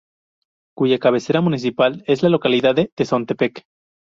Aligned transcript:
Cuya 0.75 0.97
cabecera 0.97 1.41
municipal 1.41 2.03
es 2.07 2.23
la 2.23 2.29
localidad 2.29 2.73
de 2.73 2.91
Tezontepec. 2.95 3.65